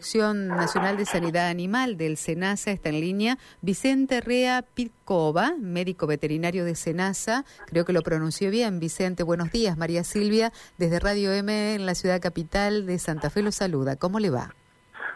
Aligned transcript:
Dirección 0.00 0.46
Nacional 0.46 0.96
de 0.96 1.06
Sanidad 1.06 1.48
Animal 1.48 1.96
del 1.96 2.16
SENASA 2.16 2.70
está 2.70 2.90
en 2.90 3.00
línea. 3.00 3.36
Vicente 3.62 4.20
Rea 4.20 4.62
Pitcova, 4.62 5.54
médico 5.58 6.06
veterinario 6.06 6.64
de 6.64 6.76
SENASA. 6.76 7.44
Creo 7.66 7.84
que 7.84 7.92
lo 7.92 8.02
pronunció 8.02 8.48
bien. 8.52 8.78
Vicente, 8.78 9.24
buenos 9.24 9.50
días. 9.50 9.76
María 9.76 10.04
Silvia, 10.04 10.52
desde 10.76 11.00
Radio 11.00 11.32
M 11.32 11.74
en 11.74 11.84
la 11.84 11.96
ciudad 11.96 12.20
capital 12.20 12.86
de 12.86 13.00
Santa 13.00 13.28
Fe, 13.28 13.42
lo 13.42 13.50
saluda. 13.50 13.96
¿Cómo 13.96 14.20
le 14.20 14.30
va? 14.30 14.54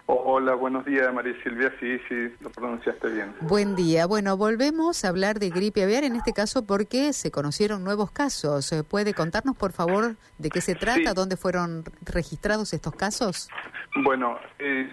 Hola, 0.07 0.55
buenos 0.55 0.85
días 0.85 1.15
María 1.15 1.35
Silvia, 1.45 1.73
sí, 1.79 1.99
sí, 2.09 2.35
lo 2.41 2.51
pronunciaste 2.51 3.09
bien. 3.09 3.37
Buen 3.43 3.77
día. 3.77 4.07
Bueno, 4.07 4.37
volvemos 4.37 5.05
a 5.05 5.09
hablar 5.09 5.39
de 5.39 5.51
gripe 5.51 5.85
aviar, 5.85 6.03
en 6.03 6.17
este 6.17 6.33
caso 6.33 6.67
porque 6.67 7.13
se 7.13 7.31
conocieron 7.31 7.85
nuevos 7.85 8.11
casos. 8.11 8.75
¿Puede 8.89 9.15
contarnos, 9.15 9.57
por 9.57 9.71
favor, 9.71 10.17
de 10.39 10.51
qué 10.51 10.61
se 10.61 10.75
trata? 10.75 11.15
¿Dónde 11.15 11.37
fueron 11.37 11.85
registrados 12.05 12.73
estos 12.73 12.97
casos? 12.97 13.49
Bueno, 13.95 14.39
eh, 14.59 14.89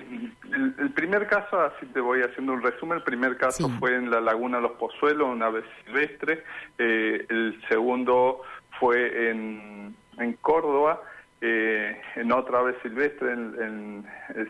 el, 0.52 0.92
primer 0.92 1.28
caso, 1.28 1.62
así 1.62 1.86
te 1.88 2.02
voy 2.02 2.22
haciendo 2.22 2.52
un 2.52 2.62
resumen, 2.62 2.98
el 2.98 3.04
primer 3.04 3.38
caso 3.38 3.70
fue 3.80 3.96
en 3.96 4.12
la 4.12 4.20
Laguna 4.20 4.60
Los 4.60 4.74
Pozuelos, 4.74 5.30
una 5.30 5.50
vez 5.50 5.64
silvestre, 5.86 6.44
eh, 6.78 7.26
el 7.30 7.62
segundo 7.70 8.42
fue 8.78 9.30
en, 9.30 9.96
en 10.18 10.34
Córdoba, 10.42 11.02
eh, 11.40 12.02
en 12.18 12.32
otra 12.34 12.62
vez 12.62 12.76
silvestre, 12.84 13.32
en, 13.32 14.06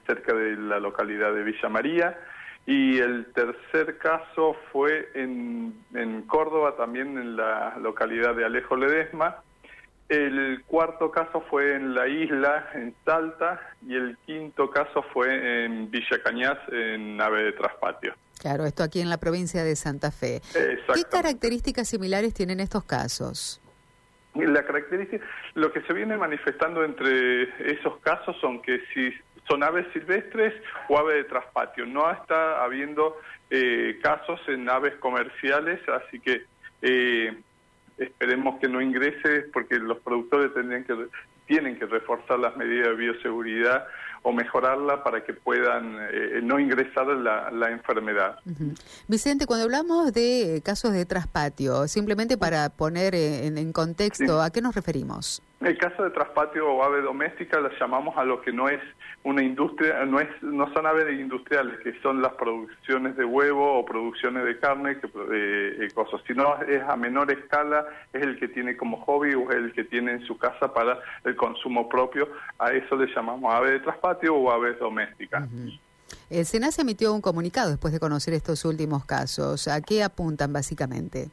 cerca 0.07 0.33
de 0.33 0.55
la 0.55 0.79
localidad 0.79 1.31
de 1.33 1.43
Villa 1.43 1.69
María. 1.69 2.17
Y 2.65 2.99
el 2.99 3.27
tercer 3.33 3.97
caso 3.99 4.55
fue 4.71 5.09
en, 5.13 5.75
en 5.93 6.23
Córdoba, 6.23 6.75
también 6.75 7.17
en 7.17 7.35
la 7.35 7.77
localidad 7.79 8.35
de 8.35 8.45
Alejo 8.45 8.75
Ledesma. 8.75 9.37
El 10.09 10.63
cuarto 10.65 11.11
caso 11.11 11.41
fue 11.51 11.75
en 11.75 11.93
la 11.93 12.07
isla, 12.07 12.67
en 12.73 12.95
Salta, 13.05 13.61
y 13.87 13.95
el 13.95 14.17
quinto 14.25 14.71
caso 14.71 15.03
fue 15.13 15.65
en 15.65 15.91
Villa 15.91 16.21
Cañas, 16.23 16.57
en 16.71 17.15
Nave 17.15 17.43
de 17.43 17.51
Traspatio. 17.53 18.15
Claro, 18.39 18.65
esto 18.65 18.81
aquí 18.81 19.01
en 19.01 19.09
la 19.09 19.19
provincia 19.19 19.63
de 19.63 19.75
Santa 19.75 20.11
Fe. 20.11 20.41
¿Qué 20.53 21.03
características 21.11 21.87
similares 21.87 22.33
tienen 22.33 22.59
estos 22.59 22.85
casos? 22.85 23.61
La 24.33 24.63
característica, 24.63 25.23
lo 25.53 25.71
que 25.71 25.81
se 25.81 25.93
viene 25.93 26.17
manifestando 26.17 26.83
entre 26.83 27.43
esos 27.71 27.99
casos 27.99 28.35
son 28.39 28.61
que 28.61 28.81
si 28.93 29.11
son 29.47 29.63
aves 29.63 29.85
silvestres 29.93 30.53
o 30.87 30.97
aves 30.97 31.17
de 31.17 31.23
traspatio, 31.25 31.85
no 31.85 32.09
está 32.09 32.63
habiendo 32.63 33.17
eh, 33.49 33.99
casos 34.01 34.39
en 34.47 34.69
aves 34.69 34.95
comerciales, 34.95 35.79
así 35.89 36.19
que 36.19 36.45
eh, 36.81 37.37
esperemos 37.99 38.59
que 38.59 38.67
no 38.67 38.81
ingrese 38.81 39.41
porque 39.53 39.75
los 39.75 39.99
productores 39.99 40.53
tendrían 40.53 40.83
que 40.83 40.95
tienen 41.45 41.77
que 41.77 41.85
reforzar 41.85 42.39
las 42.39 42.55
medidas 42.57 42.89
de 42.89 42.95
bioseguridad 42.95 43.85
o 44.21 44.31
mejorarla 44.31 45.03
para 45.03 45.23
que 45.23 45.33
puedan 45.33 45.97
eh, 46.11 46.41
no 46.43 46.59
ingresar 46.59 47.07
la, 47.07 47.49
la 47.51 47.71
enfermedad. 47.71 48.37
Vicente, 49.07 49.45
cuando 49.45 49.65
hablamos 49.65 50.13
de 50.13 50.61
casos 50.63 50.93
de 50.93 51.05
traspatio, 51.05 51.87
simplemente 51.87 52.37
para 52.37 52.69
poner 52.69 53.15
en, 53.15 53.57
en 53.57 53.71
contexto, 53.71 54.41
¿a 54.41 54.51
qué 54.51 54.61
nos 54.61 54.75
referimos? 54.75 55.41
El 55.61 55.77
caso 55.77 56.03
de 56.03 56.11
traspatio 56.11 56.71
o 56.71 56.83
ave 56.83 57.01
doméstica 57.01 57.59
las 57.59 57.77
llamamos 57.77 58.15
a 58.17 58.23
lo 58.23 58.41
que 58.41 58.53
no 58.53 58.69
es 58.69 58.79
una 59.23 59.43
industria, 59.43 60.05
no 60.05 60.21
es, 60.21 60.29
no 60.41 60.71
son 60.73 60.85
aves 60.85 61.19
industriales, 61.19 61.77
que 61.83 61.99
son 62.01 62.21
las 62.21 62.33
producciones 62.35 63.17
de 63.17 63.25
huevo 63.25 63.77
o 63.77 63.83
producciones 63.83 64.45
de 64.45 64.57
carne, 64.57 64.97
que 65.01 65.07
eh, 65.07 65.77
eh, 65.81 65.91
cosas. 65.93 66.21
Si 66.25 66.33
no 66.33 66.61
es 66.63 66.81
a 66.83 66.95
menor 66.95 67.29
escala, 67.29 67.85
es 68.13 68.23
el 68.23 68.39
que 68.39 68.47
tiene 68.47 68.77
como 68.77 69.01
hobby 69.01 69.33
o 69.33 69.49
es 69.51 69.57
el 69.57 69.73
que 69.73 69.83
tiene 69.83 70.13
en 70.13 70.25
su 70.25 70.37
casa 70.37 70.73
para 70.73 70.97
el 71.25 71.35
consumo 71.35 71.89
propio. 71.89 72.29
A 72.57 72.71
eso 72.71 72.95
le 72.95 73.13
llamamos 73.13 73.53
ave 73.53 73.71
de 73.71 73.79
traspatio 73.81 74.35
o 74.35 74.51
aves 74.51 74.79
domésticas. 74.79 75.43
El 76.29 76.45
SENAS 76.45 76.79
emitió 76.79 77.13
un 77.13 77.21
comunicado 77.21 77.69
después 77.69 77.91
de 77.91 77.99
conocer 77.99 78.33
estos 78.33 78.63
últimos 78.63 79.03
casos. 79.03 79.67
¿A 79.67 79.81
qué 79.81 80.03
apuntan 80.03 80.53
básicamente? 80.53 81.29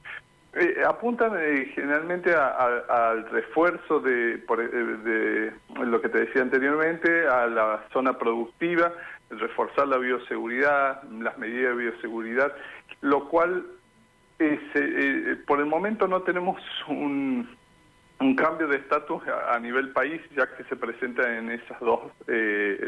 Eh, 0.86 0.88
apuntan 0.88 1.32
eh, 1.38 1.70
generalmente 1.74 2.34
al 2.34 3.28
refuerzo 3.30 4.00
de, 4.00 4.34
eh, 4.34 4.42
de, 5.04 5.52
lo 5.84 6.00
que 6.00 6.08
te 6.08 6.20
decía 6.20 6.42
anteriormente, 6.42 7.26
a 7.26 7.46
la 7.46 7.84
zona 7.92 8.18
productiva, 8.18 8.92
reforzar 9.30 9.88
la 9.88 9.98
bioseguridad, 9.98 11.02
las 11.04 11.36
medidas 11.38 11.76
de 11.76 11.84
bioseguridad, 11.84 12.52
lo 13.00 13.28
cual 13.28 13.66
por 15.46 15.60
el 15.60 15.66
momento 15.66 16.06
no 16.06 16.20
tenemos 16.22 16.60
un, 16.88 17.48
un 18.20 18.36
cambio 18.36 18.68
de 18.68 18.76
estatus 18.76 19.22
a, 19.48 19.58
nivel 19.58 19.92
país, 19.92 20.20
ya 20.36 20.46
que 20.54 20.64
se 20.64 20.76
presenta 20.76 21.38
en 21.38 21.50
esos 21.50 21.78
dos 21.80 22.00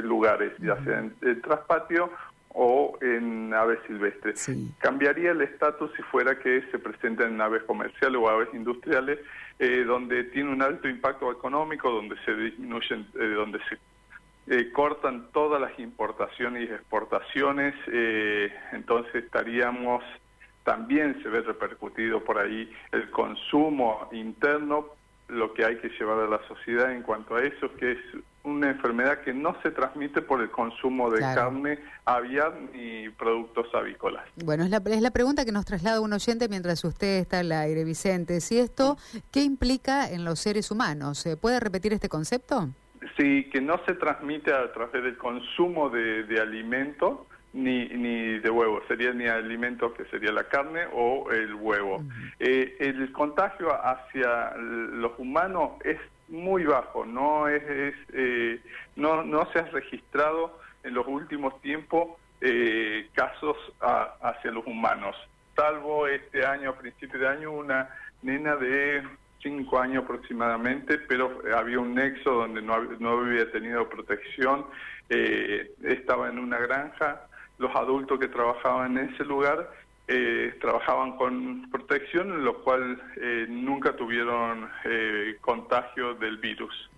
lugares, 0.03 0.53
ya 0.59 0.77
sea 0.84 0.99
en 0.99 1.15
el 1.23 1.41
traspatio 1.41 2.11
o 2.61 2.99
en 3.01 3.55
aves 3.55 3.79
silvestres. 3.87 4.51
Cambiaría 4.79 5.31
el 5.31 5.43
estatus 5.43 5.93
si 5.97 6.03
fuera 6.03 6.41
que 6.41 6.63
se 6.73 6.81
presenta 6.81 7.25
en 7.25 7.41
aves 7.41 7.63
comerciales 7.63 8.21
o 8.21 8.29
aves 8.29 8.49
industriales, 8.53 9.21
eh, 9.61 9.85
donde 9.87 10.25
tiene 10.25 10.51
un 10.51 10.61
alto 10.61 10.89
impacto 10.89 11.31
económico, 11.31 11.89
donde 11.89 12.17
se 12.25 12.35
disminuyen, 12.35 13.07
eh, 13.15 13.27
donde 13.29 13.61
se 13.69 13.79
eh, 14.49 14.73
cortan 14.73 15.29
todas 15.33 15.61
las 15.61 15.79
importaciones 15.79 16.69
y 16.69 16.73
exportaciones, 16.73 17.77
entonces 18.73 19.15
estaríamos, 19.15 20.03
también 20.65 21.23
se 21.23 21.29
ve 21.29 21.43
repercutido 21.43 22.25
por 22.25 22.39
ahí 22.39 22.69
el 22.91 23.09
consumo 23.11 24.09
interno, 24.11 24.87
lo 25.29 25.55
que 25.55 25.65
hay 25.65 25.77
que 25.77 25.91
llevar 25.91 26.25
a 26.25 26.27
la 26.27 26.41
sociedad 26.49 26.91
en 26.93 27.03
cuanto 27.03 27.37
a 27.37 27.43
eso, 27.43 27.73
que 27.77 27.93
es 27.93 27.99
una 28.44 28.71
enfermedad 28.71 29.21
que 29.21 29.34
no 29.34 29.56
se 29.62 29.71
transmite 29.71 30.22
por 30.22 30.41
el 30.41 30.50
consumo 30.50 31.10
de 31.10 31.21
carne 31.21 31.78
aviar 32.04 32.54
ni 32.72 33.09
productos 33.10 33.66
avícolas. 33.75 34.25
Bueno, 34.44 34.65
es 34.65 34.71
la, 34.71 34.82
es 34.87 35.03
la 35.03 35.10
pregunta 35.10 35.44
que 35.44 35.53
nos 35.53 35.65
traslada 35.65 36.00
un 36.00 36.12
oyente 36.12 36.49
mientras 36.49 36.82
usted 36.84 37.19
está 37.19 37.41
al 37.41 37.53
aire, 37.53 37.84
Vicente. 37.84 38.41
Si 38.41 38.59
esto, 38.59 38.97
¿qué 39.31 39.43
implica 39.43 40.10
en 40.10 40.25
los 40.25 40.38
seres 40.38 40.71
humanos? 40.71 41.19
¿Se 41.19 41.37
puede 41.37 41.60
repetir 41.60 41.93
este 41.93 42.09
concepto? 42.09 42.69
Sí, 43.16 43.49
que 43.53 43.60
no 43.60 43.81
se 43.87 43.94
transmite 43.94 44.53
a 44.53 44.72
través 44.72 45.03
del 45.03 45.16
consumo 45.16 45.91
de, 45.91 46.25
de 46.25 46.41
alimento 46.41 47.26
ni, 47.59 47.89
ni 47.89 48.39
de 48.39 48.51
huevo, 48.51 48.81
sería 48.87 49.13
ni 49.13 49.27
alimento 49.27 49.93
que 49.93 50.05
sería 50.07 50.33
la 50.33 50.45
carne 50.45 50.87
o 50.93 51.31
el 51.31 51.55
huevo. 51.55 52.03
Eh, 52.39 52.77
el 52.79 53.11
contagio 53.13 53.69
hacia 53.85 54.55
los 54.57 55.19
humanos 55.19 55.73
es 55.85 55.99
muy 56.29 56.65
bajo, 56.65 57.05
no 57.05 57.49
es, 57.49 57.95
eh, 58.13 58.61
no, 58.97 59.25
no 59.25 59.51
se 59.53 59.59
ha 59.59 59.63
registrado 59.65 60.61
en 60.85 60.95
los 60.95 61.07
últimos 61.07 61.61
tiempos 61.61 62.17
eh, 62.41 63.09
casos 63.15 63.57
hacia 63.81 64.53
los 64.53 64.65
humanos, 64.67 65.17
salvo 65.57 66.07
este 66.07 66.47
año, 66.47 66.71
a 66.71 66.79
principio 66.79 67.19
de 67.19 67.29
año, 67.29 67.51
una 67.51 67.89
nena 68.23 68.55
de 68.57 69.03
cinco 69.43 69.81
años 69.81 70.05
aproximadamente, 70.05 70.99
pero 70.99 71.41
había 71.57 71.81
un 71.81 71.95
nexo 71.95 72.31
donde 72.31 72.63
no, 72.63 72.81
no 73.01 73.19
había 73.19 73.51
tenido 73.51 73.89
protección, 73.89 74.67
eh, 75.09 75.73
estaba 75.83 76.29
en 76.29 76.39
una 76.39 76.59
granja, 76.59 77.23
los 77.59 77.75
adultos 77.75 78.19
que 78.19 78.29
trabajaban 78.29 78.97
en 78.97 79.11
ese 79.11 79.25
lugar 79.25 79.71
eh, 80.11 80.57
trabajaban 80.59 81.19
con 81.19 81.71
protección, 81.71 82.43
lo 82.43 82.63
cual 82.63 82.99
eh, 83.17 83.47
nunca 83.47 83.95
tuvieron 83.95 84.67
eh, 84.85 85.37
contagio 85.43 86.15
del 86.15 86.39
virus. 86.39 86.89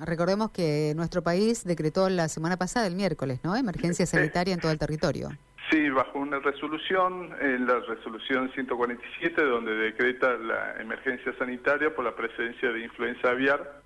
Recordemos 0.00 0.50
que 0.50 0.92
nuestro 0.94 1.22
país 1.22 1.64
decretó 1.64 2.08
la 2.08 2.28
semana 2.28 2.56
pasada, 2.56 2.86
el 2.86 2.94
miércoles, 2.94 3.40
¿no? 3.42 3.56
Emergencia 3.56 4.06
sanitaria 4.06 4.54
en 4.54 4.60
todo 4.60 4.70
el 4.72 4.78
territorio. 4.78 5.30
Sí, 5.70 5.88
bajo 5.90 6.18
una 6.18 6.38
resolución, 6.38 7.30
en 7.40 7.66
la 7.66 7.80
resolución 7.80 8.50
147, 8.52 9.42
donde 9.42 9.74
decreta 9.74 10.34
la 10.34 10.80
emergencia 10.80 11.32
sanitaria 11.38 11.94
por 11.94 12.04
la 12.04 12.14
presencia 12.14 12.70
de 12.70 12.84
influenza 12.84 13.30
aviar 13.30 13.81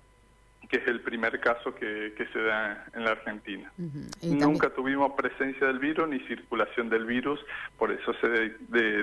que 0.69 0.77
es 0.77 0.87
el 0.87 1.01
primer 1.01 1.39
caso 1.39 1.73
que, 1.73 2.13
se 2.33 2.41
da 2.41 2.85
en 2.93 3.03
la 3.03 3.11
Argentina. 3.11 3.71
Nunca 4.21 4.69
tuvimos 4.69 5.13
presencia 5.13 5.67
del 5.67 5.79
virus 5.79 6.09
ni 6.09 6.19
circulación 6.27 6.89
del 6.89 7.05
virus, 7.05 7.39
por 7.77 7.91
eso 7.91 8.13
se 8.19 8.27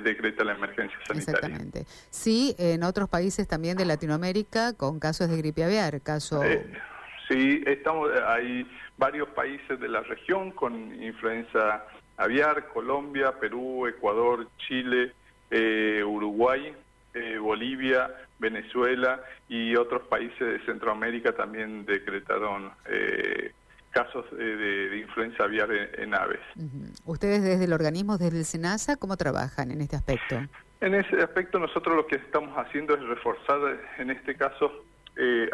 decreta 0.01 0.45
la 0.45 0.53
emergencia 0.53 0.99
sanitaria. 1.07 1.39
Exactamente. 1.39 1.85
Sí, 2.11 2.55
en 2.59 2.83
otros 2.83 3.09
países 3.09 3.49
también 3.49 3.77
de 3.77 3.85
Latinoamérica 3.85 4.75
con 4.75 4.99
casos 4.99 5.29
de 5.31 5.37
gripe 5.39 5.65
aviar, 5.65 6.01
caso... 6.03 6.43
Eh, 6.45 6.67
sí, 7.29 7.63
estamos, 7.67 8.11
hay 8.27 8.67
varios 8.99 9.29
países 9.31 9.81
de 9.81 9.89
la 9.89 10.01
región 10.01 10.51
con 10.53 11.03
influenza 11.03 11.85
aviar, 12.17 12.69
Colombia, 12.69 13.33
Perú, 13.41 13.87
Ecuador, 13.87 14.49
Chile, 14.59 15.13
eh, 15.51 16.03
Uruguay, 16.05 16.75
eh, 17.15 17.39
Bolivia, 17.39 18.11
Venezuela 18.39 19.23
y 19.49 19.77
otros 19.77 20.07
países 20.09 20.39
de 20.39 20.65
Centroamérica 20.67 21.33
también 21.33 21.87
decretaron 21.87 22.73
eh, 22.87 23.53
casos 23.91 24.25
de, 24.37 24.99
influencia 24.99 25.45
aviar 25.45 25.71
en, 25.73 26.15
aves. 26.15 26.41
¿Ustedes 27.05 27.43
desde 27.43 27.65
el 27.65 27.73
organismo, 27.73 28.19
desde 28.19 28.39
el 28.39 28.45
SENASA, 28.45 28.97
cómo 28.97 29.17
trabajan 29.17 29.71
en 29.71 29.81
este 29.81 29.97
aspecto? 29.97 30.37
En 30.81 30.95
ese 30.95 31.17
aspecto 31.23 31.59
nosotros 31.59 31.97
lo 31.97 32.07
que 32.07 32.17
estamos 32.17 32.55
haciendo 32.59 32.95
es 32.95 33.03
reforzar, 33.05 33.81
en 33.99 34.11
este 34.11 34.37
caso, 34.37 34.85
eh, 35.17 35.49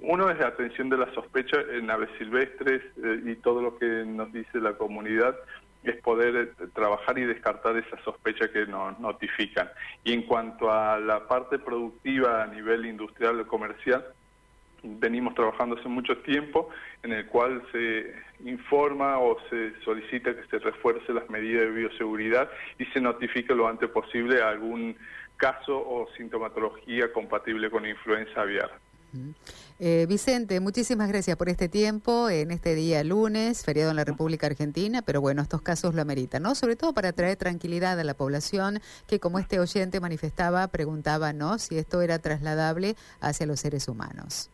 Uno 0.00 0.30
es 0.30 0.38
la 0.38 0.48
atención 0.48 0.88
de 0.88 0.96
la 0.96 1.12
sospecha 1.14 1.60
en 1.70 1.90
aves 1.90 2.08
silvestres 2.18 2.82
eh, 3.02 3.20
y 3.24 3.36
todo 3.36 3.62
lo 3.62 3.78
que 3.78 3.86
nos 4.04 4.32
dice 4.32 4.58
la 4.58 4.72
comunidad 4.72 5.36
es 5.82 5.96
poder 6.02 6.36
eh, 6.36 6.66
trabajar 6.74 7.18
y 7.18 7.24
descartar 7.24 7.76
esa 7.76 8.02
sospecha 8.02 8.50
que 8.50 8.66
nos 8.66 8.98
notifican. 8.98 9.68
Y 10.04 10.12
en 10.12 10.22
cuanto 10.22 10.72
a 10.72 10.98
la 10.98 11.26
parte 11.26 11.58
productiva 11.58 12.42
a 12.42 12.46
nivel 12.46 12.86
industrial 12.86 13.40
o 13.40 13.46
comercial, 13.46 14.04
venimos 14.82 15.34
trabajando 15.34 15.76
hace 15.76 15.88
mucho 15.88 16.18
tiempo 16.18 16.70
en 17.02 17.12
el 17.12 17.26
cual 17.26 17.62
se 17.72 18.14
informa 18.44 19.18
o 19.18 19.36
se 19.50 19.78
solicita 19.80 20.34
que 20.34 20.46
se 20.48 20.58
refuerce 20.58 21.12
las 21.12 21.28
medidas 21.28 21.62
de 21.62 21.70
bioseguridad 21.70 22.48
y 22.78 22.84
se 22.86 23.00
notifique 23.00 23.54
lo 23.54 23.66
antes 23.66 23.90
posible 23.90 24.40
algún 24.40 24.96
caso 25.36 25.76
o 25.78 26.08
sintomatología 26.16 27.12
compatible 27.12 27.70
con 27.70 27.86
influenza 27.86 28.42
aviar. 28.42 28.70
Eh, 29.78 30.06
Vicente, 30.08 30.60
muchísimas 30.60 31.08
gracias 31.08 31.36
por 31.36 31.48
este 31.48 31.68
tiempo 31.68 32.28
en 32.30 32.50
este 32.50 32.74
día 32.74 33.02
lunes, 33.04 33.62
feriado 33.64 33.90
en 33.90 33.96
la 33.96 34.04
República 34.04 34.46
Argentina, 34.46 35.02
pero 35.02 35.20
bueno, 35.20 35.40
estos 35.42 35.62
casos 35.62 35.94
lo 35.94 36.02
ameritan, 36.02 36.42
¿no? 36.42 36.54
Sobre 36.54 36.76
todo 36.76 36.92
para 36.92 37.12
traer 37.12 37.36
tranquilidad 37.36 37.98
a 37.98 38.04
la 38.04 38.14
población 38.14 38.80
que, 39.06 39.20
como 39.20 39.38
este 39.38 39.60
oyente 39.60 40.00
manifestaba, 40.00 40.66
preguntaba, 40.68 41.32
¿no? 41.32 41.58
Si 41.58 41.78
esto 41.78 42.02
era 42.02 42.18
trasladable 42.18 42.96
hacia 43.20 43.46
los 43.46 43.60
seres 43.60 43.88
humanos. 43.88 44.50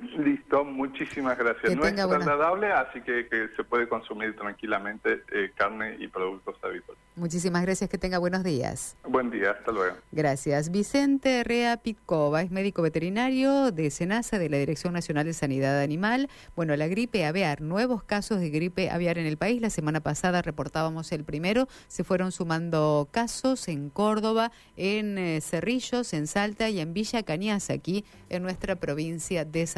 Listo, 0.00 0.64
muchísimas 0.64 1.38
gracias. 1.38 1.76
no 1.76 1.84
es 1.86 1.94
trasladable, 1.94 2.72
así 2.72 3.00
que, 3.00 3.26
se 3.56 3.64
puede 3.64 3.88
consumir 3.88 4.34
tranquilamente 4.36 5.22
eh, 5.32 5.52
carne 5.54 5.96
y 5.98 6.08
productos 6.08 6.56
avícolas. 6.62 7.00
Muchísimas 7.16 7.62
gracias, 7.62 7.88
que 7.88 7.96
tenga 7.96 8.18
buenos 8.18 8.42
días. 8.42 8.96
Buen 9.04 9.30
día, 9.30 9.52
hasta 9.52 9.70
luego. 9.70 9.96
Gracias. 10.10 10.70
Vicente 10.70 11.44
Rea 11.44 11.76
Pitkova 11.76 12.42
es 12.42 12.50
médico 12.50 12.82
veterinario 12.82 13.70
de 13.70 13.90
SENASA, 13.90 14.40
de 14.40 14.48
la 14.50 14.56
Dirección 14.56 14.92
Nacional 14.92 15.24
de 15.24 15.32
Sanidad 15.32 15.80
Animal. 15.80 16.28
Bueno, 16.56 16.74
la 16.74 16.88
gripe 16.88 17.24
aviar, 17.24 17.60
nuevos 17.60 18.02
casos 18.02 18.40
de 18.40 18.50
gripe 18.50 18.90
aviar 18.90 19.16
en 19.18 19.26
el 19.26 19.36
país. 19.36 19.62
La 19.62 19.70
semana 19.70 20.00
pasada 20.00 20.42
reportábamos 20.42 21.12
el 21.12 21.22
primero, 21.22 21.68
se 21.86 22.02
fueron 22.02 22.32
sumando 22.32 23.08
casos 23.12 23.68
en 23.68 23.90
Córdoba, 23.90 24.50
en 24.76 25.16
eh, 25.16 25.40
Cerrillos, 25.40 26.12
en 26.14 26.26
Salta 26.26 26.68
y 26.68 26.80
en 26.80 26.94
Villa 26.94 27.22
Cañas, 27.22 27.70
aquí 27.70 28.04
en 28.28 28.42
nuestra 28.42 28.74
provincia 28.74 29.44
de 29.44 29.68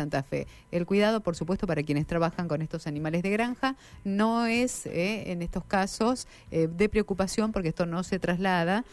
El 0.71 0.87
cuidado, 0.87 1.21
por 1.21 1.37
supuesto, 1.37 1.67
para 1.67 1.83
quienes 1.83 2.07
trabajan 2.07 2.49
con 2.49 2.63
estos 2.63 2.87
animales 2.87 3.23
de 3.23 3.31
granja, 3.31 3.77
no 4.05 4.47
es 4.47 4.87
eh, 4.87 5.33
en 5.33 5.43
estos 5.43 5.65
casos 5.65 6.27
eh, 6.51 6.69
de 6.71 6.89
preocupación 6.89 7.53
porque 7.53 7.69
esto 7.69 7.87
no 7.87 8.03
se 8.03 8.19
traslada 8.19 8.85